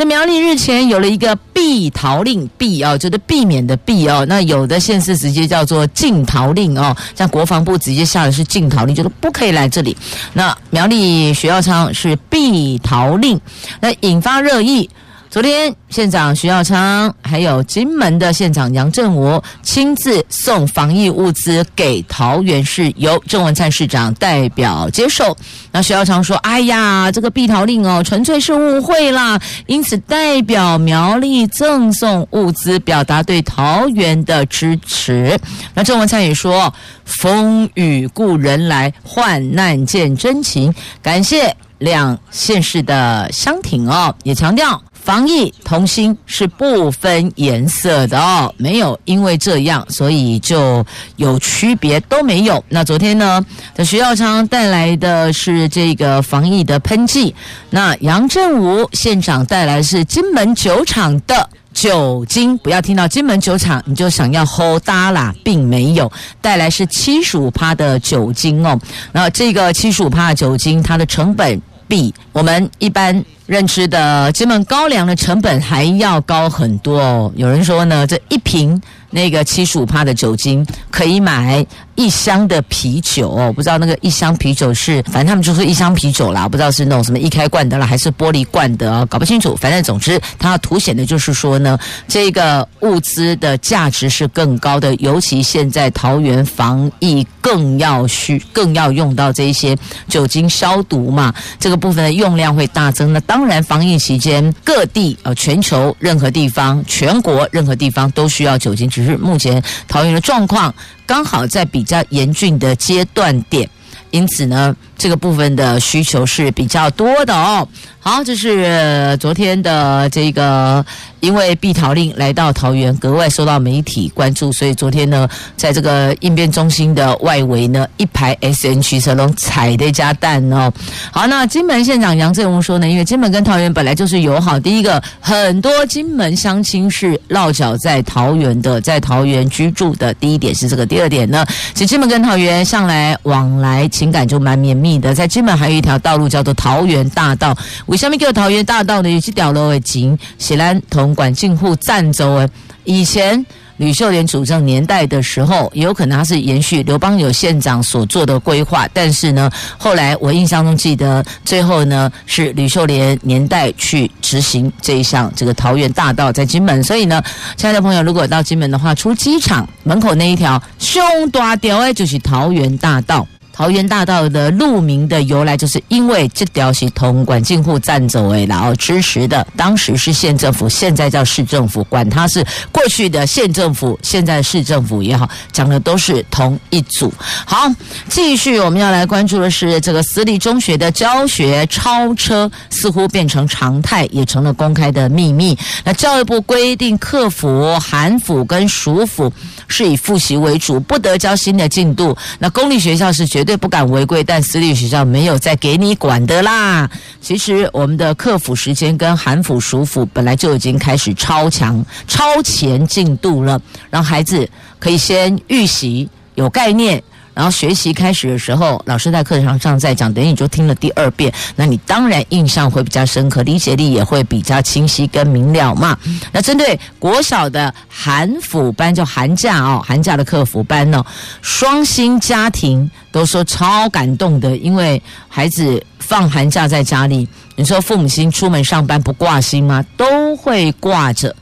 [0.00, 4.24] 这苗栗日前有了一个避逃令，避哦，就是避免的避哦。
[4.26, 9.94] 那有的县市直接叫做禁逃令哦，像国防部直接下的是禁逃令，就是不可以来这里。
[10.32, 13.38] 那苗栗学校昌是避逃令，
[13.78, 14.88] 那引发热议。
[15.30, 25.36] 昨天县长徐耀昌还有金门的县长杨振武亲自送防疫物资给桃园市，由郑文灿市长代表接受。
[25.70, 35.38] 那徐耀昌说：“哎呀，这个避桃令哦，纯粹是误会啦，因此代表苗栗赠送物资，表达对桃园的支持。”
[35.74, 36.74] 那郑文灿也说
[37.06, 50.84] ：“风雨故人来，患难见真情，感谢两县市的乡亭哦，也强调。”防疫同心是不分颜色的哦，没有因为这样，所以就
[51.16, 52.62] 有区别都没有。
[52.68, 53.44] 那昨天呢，
[53.74, 57.34] 在徐耀昌带来的是这个防疫的喷剂，
[57.70, 62.56] 那杨振武县长带来是金门酒厂的酒精。
[62.58, 68.78] 不要听到金门酒厂你就想要喝大啦，并没有带来是七十五趴的酒精哦。
[69.12, 73.22] 那这个七十五趴的酒精，它的成本比我们一般。
[73.50, 77.32] 认知的金门高粱的成本还要高很多哦。
[77.34, 78.80] 有人说呢，这一瓶
[79.10, 83.52] 那个七十五帕的酒精可以买一箱的啤酒哦。
[83.52, 89.54] 不知道那个一箱啤酒是，反正他们就说一箱啤酒啦，不知道是那种什么易开罐的啦，还是玻璃罐的哦，搞不清楚。
[89.56, 99.76] 反正总之，它凸显的就是说呢，这个物资的价值是更高的，尤其现在桃园防疫更要需，更要用到这一些
[100.08, 103.12] 酒精消毒嘛，这个部分的用量会大增。
[103.12, 110.74] 那当然，防疫期间各地呃，全球任何地方、全国任何地方都需要酒精，只是目前桃园的状况
[111.06, 113.68] 刚好在比较严峻的阶段点，
[114.10, 117.66] 因此呢，这个部分的需求是比较多的哦。
[118.02, 120.84] 好，这是昨天的这个，
[121.20, 130.72] 因为避桃令来到桃园，格外受到媒体关注，所以昨天呢，在这个应变中心的外围呢，一排 SN 驱车龙踩的加蛋哦。
[131.10, 141.44] 好，那金门县长杨振荣说呢，因为金门跟桃园本来就是友好，第一个，很多金门乡亲是落脚在桃园的，在桃园居住的，第一点是这个，第二点呢，
[141.74, 147.56] 其实金门跟桃园向来往来情感就蛮绵密的，在金门还有一条道路叫做桃园大道。
[147.86, 149.10] 为什么叫桃园大道呢？
[149.10, 152.50] 有这条路的景，是咱同管进户赞助的。
[152.84, 153.44] 以前
[153.76, 158.88] 吕秀莲主政年代的时候，也有可能他是延续刘邦有县长所做的规划。
[158.92, 166.82] 但是呢，后来我印象中记得，最后呢是吕秀莲年代去执行这一项这个桃园大道在金门。
[166.82, 167.22] 所以呢，
[167.56, 173.26] 亲爱的朋友，如果到金门的话，出机场门口那一条胸大条的，就是桃园大道。
[173.60, 179.46] 桃园大道的路名的由来，就是因为这条是通管进户站走诶，然后支持的。
[179.54, 182.42] 当时是县政府，现在叫市政府，管他是
[182.72, 187.12] 过去的县政府，现在市政府也好，讲的都是同一组。
[187.44, 187.70] 好，
[188.08, 195.54] 继续我们要来关注的是这个私立中学的教学超车，似乎变成常态，也成了公开的秘密。
[195.84, 199.30] 那教育部规定，课辅、韩辅跟暑辅
[199.70, 202.16] 是以复习为主，不得教新的进度。
[202.40, 203.60] 那公立学校是绝对。
[203.60, 206.90] 不敢违规，但私立学校没有再给你管的啦。
[207.20, 213.60] 其实我们的课辅时间跟韩辅、暑辅本来就已经开始超强、超前进度了，
[213.90, 214.48] 让孩子
[214.78, 217.02] 可以先预习有概念。
[217.32, 225.96] 然后学习开始的时候，老师在课堂上在讲，等于你就听了第二遍，那你当然印象会比较深刻，理解力也会比较清晰跟明了嘛。
[226.32, 231.04] 那针对国小的寒辅班，就寒假哦，寒假的课辅班哦，
[231.40, 239.84] 双薪家庭都说超感动的，因为孩子放寒假在家里，你说父母亲出门上班不挂心吗？
[239.96, 241.34] 都会挂着，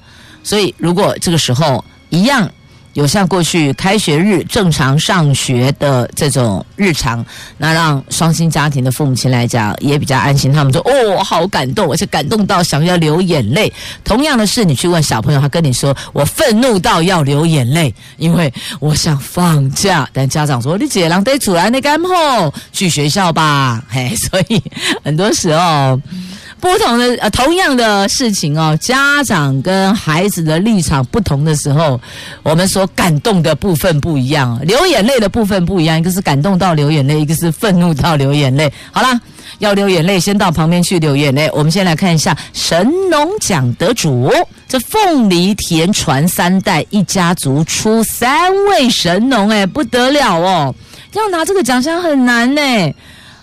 [0.44, 2.48] 所以如果这个时候一样。
[2.98, 7.24] 有像过去开学日正常上学的这种日常，
[7.56, 10.52] 那让双薪家庭的父母亲来讲也比较安心。
[10.52, 13.72] 他们说：“哦，好感动，而且感动到想要流眼泪。”
[14.02, 24.60] 同样的事，你去问小朋友，他跟你说：“我愤怒到要流眼泪，因为我想放假。”但家长说：“你姐郎得出来，你干后去学校吧。”嘿，所以
[25.04, 26.00] 很多时候。
[26.60, 32.00] 不同的呃，同样的事情哦，家长跟孩子的立场不同的时候，
[32.42, 38.72] 我们所感动的部分不一样，流眼泪的部分不一样，一个是感动到流眼泪，一个是愤怒到流眼泪。
[38.90, 39.20] 好啦，
[39.60, 41.48] 要流眼泪，先到旁边去流眼泪。
[41.52, 44.32] 我们先来看一下神农奖得主，
[44.66, 50.74] 这凤梨田传三代，一家族出三位神农，哎，不得了哦！
[51.14, 52.60] 要拿这个奖项很难呢。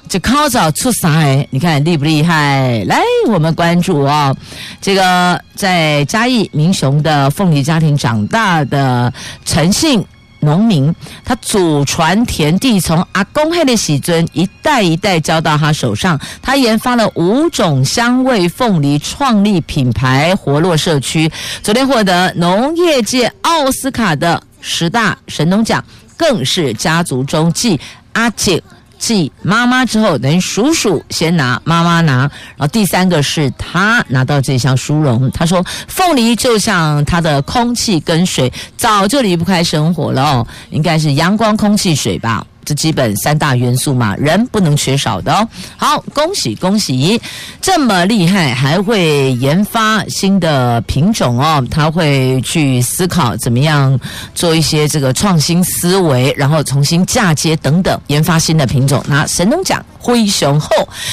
[0.08, 1.48] 这考早出啥哎？
[1.50, 2.84] 你看厉不厉害？
[2.86, 4.36] 来，我们关注哦。
[4.80, 9.12] 这个在嘉义民雄的凤梨家庭长大的
[9.44, 10.06] 陈姓
[10.42, 10.94] 农民，
[11.26, 16.20] 他祖传田地从阿公黑的喜尊一代一代交到他手上。
[16.42, 21.30] 他研发了五种香味凤梨，创立品牌，活络社区。
[21.64, 25.84] 昨天获得农业界奥斯卡的十大神农奖，
[26.16, 27.80] 更是家族中继
[28.14, 28.62] 阿姐。
[29.06, 35.30] 继妈妈之后，等于叔叔先拿，妈妈拿，然后第三个是他拿到这项殊荣。
[35.30, 45.48] 他说：“凤梨就像他的空气跟水，早就离不开生活了哦，应该是阳光、空气、水吧。”这基本三大元素嘛，人不能缺少的哦。
[45.78, 47.22] 好，恭喜恭喜，
[47.62, 51.66] 这么厉害，还会研发新的品种哦。
[51.70, 53.98] 他会去思考怎么样
[54.34, 60.70] 做一些这个创新思维，然后重新嫁接等等，研发新的品种，拿神农奖灰熊后。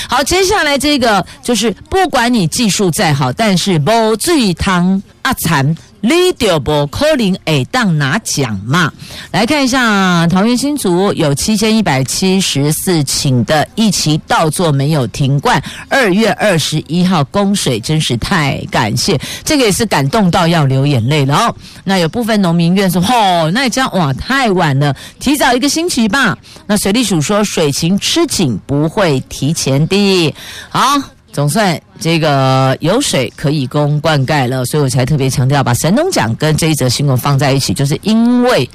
[0.09, 5.77] 好，接下来这个就是不管你技术再好，但是煲醉汤阿残。
[6.05, 8.93] 你就不可能会当拿奖嘛？
[9.31, 21.55] 来看一下桃园新竹有七千一百七十四顷的一期稻作没有停灌，二月二十一号供水，真是太感谢，这个也是感动到要流眼泪了哦。
[21.85, 26.37] 那有部分农民院说：“哦，那这样哇，太晚了，提早一个星期吧。”
[26.67, 30.35] 那水利署说：“水情吃紧，不会提前的。”
[30.69, 31.01] 好。
[31.33, 38.69] 总算这个有水可以供灌溉了，所以我才特别强调把神农奖跟这一则新闻放在一起，就是因为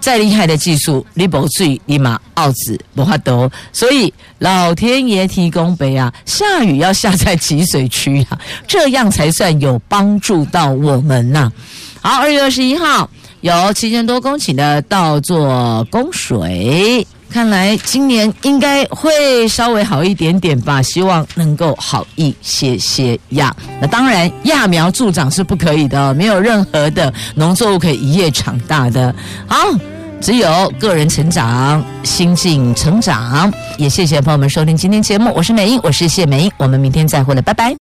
[0.00, 11.52] 再厉害的技术，你不水立马奥子不发抖，所以老天爷提供杯啊，下雨要下在集水区啊，这样才算有帮助到我们呐、
[12.00, 13.10] 好，二月二十一号
[13.42, 17.06] 有七千多公顷的稻作供水。
[17.30, 23.54] 看来今年应该会稍微好一点点吧，希望能够好一些些呀。
[23.80, 29.14] 那当然，揠苗助长是不可以的，没有任何的农作物可以一夜长大的。
[29.46, 29.56] 好，
[30.20, 33.52] 只有个人成长、心境成长。
[33.76, 37.87] 也谢谢朋友们收听今天节目，我是美英，我是谢美英，我们明天再会了，拜拜。